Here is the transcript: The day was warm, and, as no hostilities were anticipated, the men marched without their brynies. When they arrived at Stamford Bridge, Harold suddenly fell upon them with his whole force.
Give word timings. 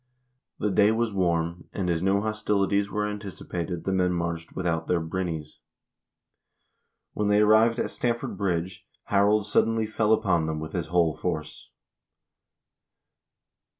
The 0.57 0.71
day 0.71 0.91
was 0.91 1.13
warm, 1.13 1.65
and, 1.73 1.87
as 1.87 2.01
no 2.01 2.21
hostilities 2.21 2.89
were 2.89 3.07
anticipated, 3.07 3.83
the 3.83 3.93
men 3.93 4.13
marched 4.13 4.55
without 4.55 4.87
their 4.87 4.99
brynies. 4.99 5.57
When 7.13 7.27
they 7.27 7.41
arrived 7.41 7.77
at 7.79 7.91
Stamford 7.91 8.35
Bridge, 8.35 8.87
Harold 9.03 9.45
suddenly 9.45 9.85
fell 9.85 10.11
upon 10.11 10.47
them 10.47 10.59
with 10.59 10.73
his 10.73 10.87
whole 10.87 11.15
force. 11.15 11.69